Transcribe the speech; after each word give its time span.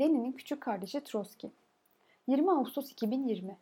Lenin'in 0.00 0.32
küçük 0.32 0.60
kardeşi 0.60 1.00
Trotsky. 1.00 1.52
20 2.28 2.52
Ağustos 2.52 2.92
2020 2.92 3.56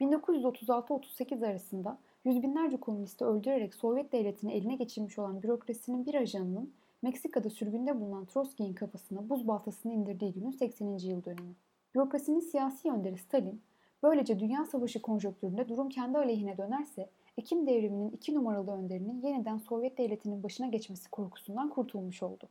1936-38 0.00 1.46
arasında 1.46 1.98
yüz 2.24 2.42
binlerce 2.42 2.76
komünisti 2.76 3.24
öldürerek 3.24 3.74
Sovyet 3.74 4.12
devletini 4.12 4.52
eline 4.52 4.74
geçirmiş 4.74 5.18
olan 5.18 5.42
bürokrasinin 5.42 6.06
bir 6.06 6.14
ajanının 6.14 6.72
Meksika'da 7.02 7.50
sürgünde 7.50 8.00
bulunan 8.00 8.24
Trotsky'nin 8.24 8.74
kafasına 8.74 9.28
buz 9.28 9.48
baltasını 9.48 9.92
indirdiği 9.92 10.32
günün 10.32 10.50
80. 10.50 10.86
yıl 10.86 11.24
dönümü. 11.24 11.54
Bürokrasinin 11.94 12.40
siyasi 12.40 12.90
önderi 12.90 13.18
Stalin, 13.18 13.60
böylece 14.02 14.40
Dünya 14.40 14.64
Savaşı 14.64 15.02
konjonktüründe 15.02 15.68
durum 15.68 15.88
kendi 15.88 16.18
aleyhine 16.18 16.56
dönerse 16.58 17.08
Ekim 17.38 17.66
devriminin 17.66 18.10
iki 18.10 18.34
numaralı 18.34 18.70
önderinin 18.70 19.22
yeniden 19.22 19.58
Sovyet 19.58 19.98
devletinin 19.98 20.42
başına 20.42 20.66
geçmesi 20.66 21.10
korkusundan 21.10 21.68
kurtulmuş 21.68 22.22
oldu. 22.22 22.48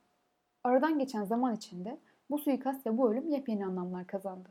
Aradan 0.64 1.00
geçen 1.00 1.24
zaman 1.24 1.56
içinde 1.56 1.98
bu 2.32 2.38
suikast 2.38 2.88
ve 2.88 2.98
bu 2.98 3.12
ölüm 3.12 3.30
yepyeni 3.30 3.66
anlamlar 3.66 4.08
kazandı. 4.08 4.50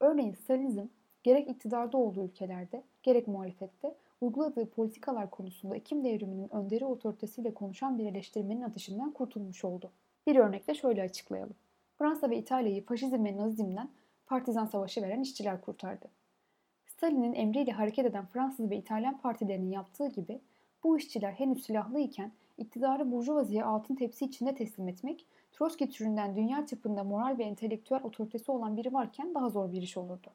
Örneğin 0.00 0.34
Stalinizm 0.34 0.86
gerek 1.22 1.50
iktidarda 1.50 1.96
olduğu 1.96 2.24
ülkelerde 2.24 2.82
gerek 3.02 3.28
muhalefette 3.28 3.94
uyguladığı 4.20 4.70
politikalar 4.70 5.30
konusunda 5.30 5.76
Ekim 5.76 6.04
devriminin 6.04 6.54
önderi 6.54 6.84
otoritesiyle 6.84 7.54
konuşan 7.54 7.98
bir 7.98 8.06
eleştirmenin 8.06 8.62
atışından 8.62 9.10
kurtulmuş 9.10 9.64
oldu. 9.64 9.90
Bir 10.26 10.36
örnekle 10.36 10.74
şöyle 10.74 11.02
açıklayalım. 11.02 11.54
Fransa 11.98 12.30
ve 12.30 12.38
İtalya'yı 12.38 12.84
faşizm 12.84 13.24
ve 13.24 13.36
nazizmden 13.36 13.88
partizan 14.26 14.66
savaşı 14.66 15.02
veren 15.02 15.20
işçiler 15.20 15.60
kurtardı. 15.60 16.08
Stalin'in 16.86 17.34
emriyle 17.34 17.72
hareket 17.72 18.06
eden 18.06 18.26
Fransız 18.26 18.70
ve 18.70 18.76
İtalyan 18.76 19.18
partilerinin 19.20 19.70
yaptığı 19.70 20.08
gibi 20.08 20.40
bu 20.84 20.98
işçiler 20.98 21.32
henüz 21.32 21.64
silahlı 21.64 22.00
iken 22.00 22.32
iktidarı 22.58 23.12
burjuvaziye 23.12 23.64
altın 23.64 23.94
tepsi 23.94 24.24
içinde 24.24 24.54
teslim 24.54 24.88
etmek, 24.88 25.26
Trotsky 25.52 25.90
türünden 25.90 26.36
dünya 26.36 26.66
çapında 26.66 27.04
moral 27.04 27.38
ve 27.38 27.44
entelektüel 27.44 28.02
otoritesi 28.02 28.52
olan 28.52 28.76
biri 28.76 28.92
varken 28.92 29.34
daha 29.34 29.50
zor 29.50 29.72
bir 29.72 29.82
iş 29.82 29.96
olurdu. 29.96 30.30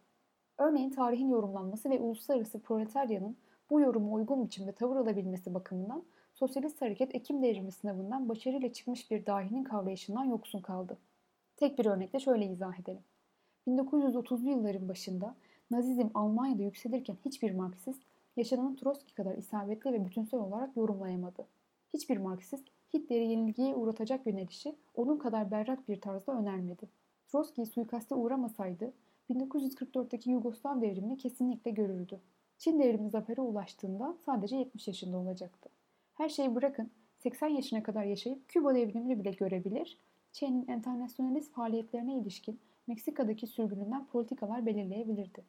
Örneğin 0.58 0.90
tarihin 0.90 1.30
yorumlanması 1.30 1.90
ve 1.90 2.00
uluslararası 2.00 2.60
proletaryanın 2.60 3.38
bu 3.70 3.80
yoruma 3.80 4.12
uygun 4.12 4.46
biçimde 4.46 4.72
tavır 4.72 4.96
alabilmesi 4.96 5.54
bakımından 5.54 6.04
Sosyalist 6.34 6.82
Hareket 6.82 7.16
Ekim 7.16 7.44
Devrimi 7.44 7.72
sınavından 7.72 8.30
başarıyla 8.30 8.74
çıkmış 8.74 9.12
bir 9.12 9.26
dahinin 9.26 9.64
kavrayışından 9.64 10.24
yoksun 10.24 10.60
kaldı. 10.60 10.98
Tek 11.58 11.80
bir 11.80 11.86
örnekle 11.86 12.20
şöyle 12.20 12.46
izah 12.46 12.80
edelim. 12.80 13.04
1930'lu 13.68 14.50
yılların 14.50 14.90
başında 14.90 15.36
Nazizm 15.72 16.08
Almanya'da 16.14 16.64
yükselirken 16.64 17.18
hiçbir 17.26 17.56
Marksist 17.56 18.02
yaşanan 18.38 18.76
Trotsky 18.76 19.14
kadar 19.14 19.38
isabetli 19.38 19.94
ve 19.94 20.06
bütünsel 20.06 20.40
olarak 20.40 20.78
yorumlayamadı. 20.78 21.48
Hiçbir 21.94 22.18
Marksist 22.18 22.68
Hitler'i 22.94 23.28
yenilgiye 23.28 23.76
uğratacak 23.76 24.28
yönelişi 24.28 24.76
onun 24.96 25.18
kadar 25.18 25.52
berrak 25.52 25.90
bir 25.90 26.02
tarzda 26.02 26.32
önermedi. 26.32 26.90
Trotsky 27.28 27.66
suikaste 27.66 28.16
uğramasaydı 28.16 28.94
1944'teki 29.30 30.32
Yugoslav 30.32 30.82
devrimini 30.82 31.18
kesinlikle 31.18 31.72
görürdü. 31.72 32.22
Çin 32.58 32.80
devrimi 32.80 33.10
zafere 33.10 33.42
ulaştığında 33.42 34.18
sadece 34.26 34.56
70 34.56 34.88
yaşında 34.88 35.18
olacaktı. 35.18 35.70
Her 36.14 36.30
şeyi 36.30 36.56
bırakın 36.56 36.92
80 37.20 37.48
yaşına 37.48 37.84
kadar 37.84 38.04
yaşayıp 38.04 38.48
Küba 38.48 38.76
devrimini 38.76 39.20
bile 39.20 39.32
görebilir, 39.32 39.98
Çin'in 40.32 40.68
enternasyonalist 40.68 41.54
faaliyetlerine 41.54 42.18
ilişkin 42.18 42.60
Meksika'daki 42.88 43.48
sürgününden 43.48 44.06
politikalar 44.06 44.66
belirleyebilirdi. 44.66 45.44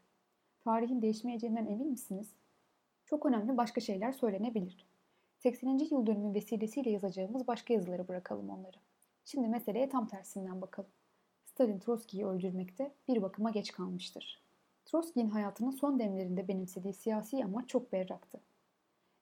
Tarihin 0.65 1.03
değişmeyeceğinden 1.03 1.67
emin 1.67 1.91
misiniz? 1.91 2.33
Çok 3.05 3.27
önemli 3.27 3.57
başka 3.57 3.81
şeyler 3.81 4.13
söylenebilir. 4.13 4.94
80. 5.45 5.79
yıl 5.91 6.07
dönümü 6.07 6.35
vesilesiyle 6.35 6.91
yazacağımız 6.91 7.47
başka 7.47 7.75
yazıları 7.75 8.09
bırakalım 8.09 8.51
onları. 8.51 8.77
Şimdi 9.25 9.49
meseleye 9.49 9.89
tam 9.89 10.07
tersinden 10.07 10.63
bakalım. 10.63 10.91
Stalin 11.45 11.79
Trotsky'yi 11.79 12.27
öldürmekte 12.27 12.93
bir 13.09 13.23
bakıma 13.23 13.51
geç 13.51 13.73
kalmıştır. 13.73 14.43
Trotsky'nin 14.85 15.31
hayatının 15.31 15.71
son 15.71 15.99
demlerinde 15.99 16.49
benimsediği 16.49 16.95
siyasi 16.95 17.45
amaç 17.45 17.69
çok 17.69 17.93
berraktı. 17.93 18.41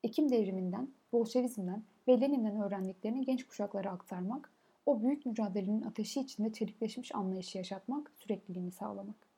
Ekim 0.02 0.30
devriminden, 0.30 0.88
Bolşevizmden 1.12 1.82
ve 2.08 2.20
Lenin'den 2.20 2.56
öğrendiklerini 2.56 3.24
genç 3.24 3.46
kuşaklara 3.46 3.90
aktarmak, 3.90 4.52
o 4.86 5.02
büyük 5.02 5.27
mücadelenin 5.27 5.82
ateşi 5.82 6.20
içinde 6.20 6.52
çelikleşmiş 6.52 7.14
anlayışı 7.14 7.58
yaşatmak, 7.58 8.11
sürekliliğini 8.11 8.70
sağlamak. 8.70 9.28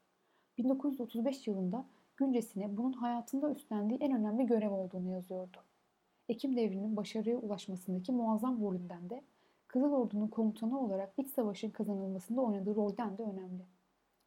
1935 0.59 1.47
yılında 1.47 1.85
güncesine 2.17 2.77
bunun 2.77 2.93
hayatında 2.93 3.51
üstlendiği 3.51 4.01
en 4.01 4.13
önemli 4.13 4.47
görev 4.47 4.73
olduğunu 4.73 5.13
yazıyordu. 5.13 5.59
Ekim 6.29 6.57
devrinin 6.57 6.97
başarıya 6.97 7.39
ulaşmasındaki 7.39 8.13
muazzam 8.13 8.63
rolünden 8.63 9.11
de 9.11 9.23
Kızıl 9.69 9.93
Ordu'nun 9.93 10.29
komutanı 10.29 10.81
olarak 10.81 11.13
iç 11.19 11.29
savaşın 11.29 11.71
kazanılmasında 11.71 12.41
oynadığı 12.41 12.75
rolden 12.75 13.19
de 13.19 13.23
önemli. 13.23 13.67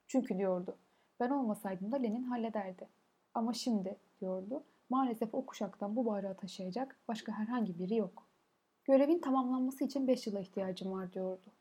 Çünkü 0.07 0.37
diyordu, 0.37 0.77
ben 1.19 1.29
olmasaydım 1.29 1.91
da 1.91 1.95
Lenin 1.95 2.23
hallederdi. 2.23 2.87
Ama 3.33 3.53
şimdi, 3.53 3.97
diyordu, 4.21 4.63
maalesef 4.89 5.33
o 5.33 5.45
kuşaktan 5.45 5.95
bu 5.95 6.05
bayrağı 6.05 6.35
taşıyacak 6.35 6.99
başka 7.07 7.31
herhangi 7.31 7.79
biri 7.79 7.95
yok. 7.95 8.27
Görevin 8.83 9.19
tamamlanması 9.19 9.83
için 9.83 10.07
5 10.07 10.27
yıla 10.27 10.39
ihtiyacım 10.39 10.91
var 10.91 11.13
diyordu. 11.13 11.51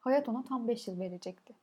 Hayat 0.00 0.28
ona 0.28 0.44
tam 0.44 0.68
5 0.68 0.88
yıl 0.88 0.98
verecekti. 0.98 1.54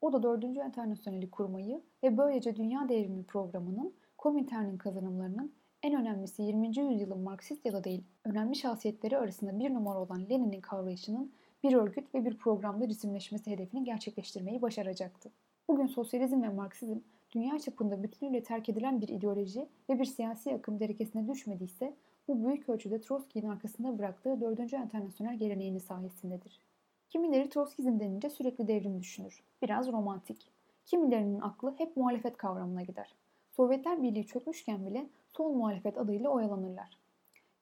O 0.00 0.12
da 0.12 0.22
4. 0.22 0.44
Enternasyoneli 0.44 1.30
kurmayı 1.30 1.82
ve 2.02 2.16
böylece 2.16 2.56
Dünya 2.56 2.88
Devrimi 2.88 3.24
programının 3.24 3.94
Komintern'in 4.18 4.78
kazanımlarının 4.78 5.52
en 5.82 5.94
önemlisi 5.94 6.42
20. 6.42 6.66
yüzyılın 6.66 7.20
Marksist 7.20 7.66
ya 7.66 7.72
da 7.72 7.84
değil, 7.84 8.04
önemli 8.24 8.56
şahsiyetleri 8.56 9.18
arasında 9.18 9.58
bir 9.58 9.74
numara 9.74 9.98
olan 9.98 10.26
Lenin'in 10.30 10.60
kavrayışının 10.60 11.32
bir 11.62 11.72
örgüt 11.72 12.14
ve 12.14 12.24
bir 12.24 12.36
programda 12.36 12.88
cisimleşmesi 12.88 13.50
hedefini 13.50 13.84
gerçekleştirmeyi 13.84 14.62
başaracaktı. 14.62 15.30
Bugün 15.68 15.86
sosyalizm 15.86 16.42
ve 16.42 16.48
Marksizm 16.48 16.98
dünya 17.34 17.58
çapında 17.58 18.02
bütünüyle 18.02 18.42
terk 18.42 18.68
edilen 18.68 19.00
bir 19.00 19.08
ideoloji 19.08 19.68
ve 19.90 19.98
bir 19.98 20.04
siyasi 20.04 20.54
akım 20.54 20.80
derekesine 20.80 21.28
düşmediyse 21.28 21.94
bu 22.28 22.46
büyük 22.46 22.68
ölçüde 22.68 23.00
Trotsky'nin 23.00 23.48
arkasında 23.48 23.98
bıraktığı 23.98 24.40
4. 24.40 24.74
Enternasyonel 24.74 25.38
geleneğinin 25.38 25.78
sayesindedir. 25.78 26.60
Kimileri 27.08 27.48
Trotskyizm 27.48 28.00
denince 28.00 28.30
sürekli 28.30 28.68
devrim 28.68 29.00
düşünür. 29.00 29.42
Biraz 29.62 29.92
romantik. 29.92 30.50
Kimilerinin 30.86 31.40
aklı 31.40 31.74
hep 31.78 31.96
muhalefet 31.96 32.36
kavramına 32.36 32.82
gider. 32.82 33.14
Sovyetler 33.58 34.02
Birliği 34.02 34.26
çökmüşken 34.26 34.86
bile 34.86 35.06
sol 35.36 35.52
muhalefet 35.52 35.98
adıyla 35.98 36.30
oyalanırlar. 36.30 36.98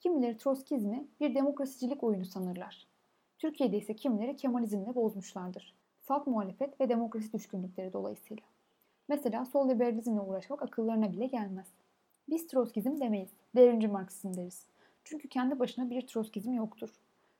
Kimileri 0.01 0.37
Trotskyizmi 0.37 1.07
bir 1.21 1.35
demokrasicilik 1.35 2.05
oyunu 2.05 2.25
sanırlar. 2.25 2.87
Türkiye'de 3.39 3.77
ise 3.79 3.97
kimileri 3.97 4.37
Kemalizmle 4.37 4.95
bozmuşlardır. 4.95 5.75
Salt 6.01 6.27
muhalefet 6.27 6.81
ve 6.81 6.89
demokrasi 6.89 7.33
düşkünlükleri 7.33 7.93
dolayısıyla. 7.93 8.43
Mesela 9.09 9.45
sol 9.45 9.69
liberalizmle 9.69 10.21
uğraşmak 10.21 10.63
akıllarına 10.63 11.13
bile 11.13 11.27
gelmez. 11.27 11.67
Biz 12.29 12.47
Trotskizm 12.47 13.01
demeyiz, 13.01 13.31
devrimci 13.55 13.89
Marksizm 13.89 14.35
deriz. 14.35 14.67
Çünkü 15.05 15.29
kendi 15.29 15.59
başına 15.59 15.91
bir 15.91 16.07
Trotskizm 16.07 16.53
yoktur. 16.53 16.91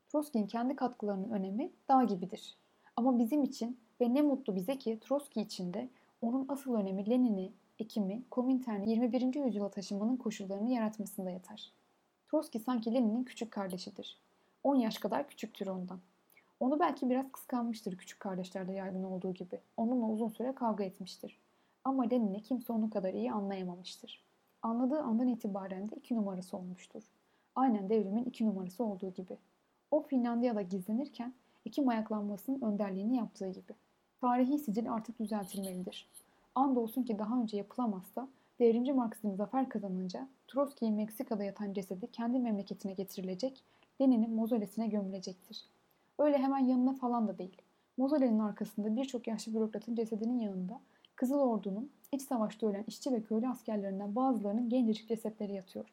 Trotsky'nin 0.09 0.47
kendi 0.47 0.77
katkılarının 0.77 1.31
önemi 1.31 1.73
dağ 1.89 2.05
gibidir. 2.05 2.57
Ama 2.97 3.19
bizim 3.19 3.43
için 3.43 3.79
ve 4.01 4.15
ne 4.15 4.23
mutlu 4.23 4.57
bize 4.57 4.79
ki 4.79 4.99
Trotsky 5.01 5.47
için 5.47 5.75
de 5.75 5.89
onun 6.21 6.47
asıl 6.49 6.75
önemi 6.75 7.11
Lenin'i, 7.11 7.53
Ekim'i, 7.79 8.23
Komintern'i 8.31 8.91
21. 8.91 9.45
yüzyıla 9.45 9.71
taşımanın 9.71 10.17
koşullarını 10.17 10.71
yaratmasında 10.71 11.31
yatar. 11.31 11.73
Trotsky 12.31 12.65
sanki 12.65 12.95
Lenin'in 12.95 13.25
küçük 13.25 13.51
kardeşidir. 13.51 14.21
10 14.65 14.77
yaş 14.77 14.99
kadar 14.99 15.29
küçüktür 15.29 15.67
ondan. 15.67 16.01
Onu 16.61 16.81
belki 16.81 17.11
biraz 17.11 17.33
kıskanmıştır 17.33 17.97
küçük 17.97 18.21
kardeşlerde 18.21 18.73
yaygın 18.73 19.05
olduğu 19.05 19.35
gibi. 19.35 19.61
Onunla 19.77 20.07
uzun 20.07 20.29
süre 20.29 20.55
kavga 20.55 20.85
etmiştir. 20.85 21.39
Ama 21.85 22.03
Lenin'i 22.03 22.43
kimse 22.43 22.73
onun 22.73 22.89
kadar 22.89 23.15
iyi 23.15 23.33
anlayamamıştır. 23.33 24.25
Anladığı 24.63 25.01
andan 25.01 25.29
itibaren 25.29 25.91
de 25.91 25.97
iki 25.97 26.17
numarası 26.17 26.57
olmuştur. 26.57 27.03
Aynen 27.55 27.89
devrimin 27.89 28.25
iki 28.25 28.47
numarası 28.47 28.85
olduğu 28.85 29.13
gibi. 29.13 29.37
O 29.91 30.03
Finlandiya'da 30.03 30.63
gizlenirken 30.63 31.35
iki 31.65 31.89
ayaklanmasının 31.89 32.61
önderliğini 32.61 33.17
yaptığı 33.17 33.51
gibi. 33.51 33.73
Tarihi 34.21 34.59
sicil 34.59 34.93
artık 34.93 35.19
düzeltilmelidir. 35.19 36.09
Andolsun 36.57 37.03
ki 37.03 37.19
daha 37.19 37.41
önce 37.41 37.57
yapılamazsa 37.57 38.29
devrimci 38.59 38.93
Marksizm 38.93 39.37
zafer 39.37 39.69
kazanınca 39.69 40.29
Trotsky'nin 40.49 40.95
Meksika'da 40.95 41.45
yatan 41.45 41.73
cesedi 41.73 42.11
kendi 42.11 42.39
memleketine 42.39 42.93
getirilecek, 42.93 43.65
Lenin'in 44.01 44.35
mozolesine 44.35 44.89
gömülecektir. 44.89 45.65
Öyle 46.19 46.39
hemen 46.39 46.59
yanına 46.59 46.95
falan 46.95 47.29
da 47.29 47.39
değil. 47.39 47.63
Mozolenin 47.97 48.39
arkasında 48.39 48.97
birçok 48.97 49.27
yaşlı 49.27 49.55
bürokratın 49.55 49.95
cesedinin 49.95 50.41
yanında 50.41 50.81
Kızıl 51.17 51.39
Ordu'nun 51.39 51.91
iç 52.13 52.23
savaşta 52.23 52.67
ölen 52.67 52.85
işçi 52.87 53.13
ve 53.13 53.23
köylü 53.23 53.49
askerlerinden 53.49 54.17
bazılarının 54.17 54.69
gencecik 54.69 55.09
cesetleri 55.09 55.53
yatıyor. 55.53 55.87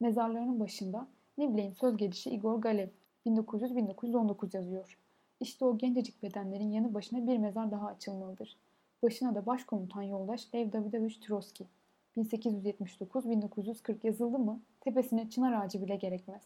Mezarlarının 0.00 0.60
başında 0.60 1.06
Nible'in 1.38 1.72
söz 1.72 1.96
gelişi 1.96 2.30
Igor 2.30 2.58
Galev 2.58 2.88
1900-1919 3.26 4.56
yazıyor. 4.56 4.98
İşte 5.40 5.64
o 5.64 5.78
gencecik 5.78 6.22
bedenlerin 6.22 6.70
yanı 6.70 6.94
başına 6.94 7.26
bir 7.26 7.38
mezar 7.38 7.70
daha 7.70 7.86
açılmalıdır. 7.86 8.56
Başına 9.02 9.34
da 9.34 9.46
başkomutan 9.46 10.02
yoldaş 10.02 10.54
Lev 10.54 10.72
Davidovich 10.72 11.20
Trotsky 11.20 11.68
1879-1940 12.16 14.06
yazıldı 14.06 14.38
mı 14.38 14.62
tepesine 14.80 15.30
çınar 15.30 15.52
ağacı 15.52 15.82
bile 15.82 15.96
gerekmez. 15.96 16.42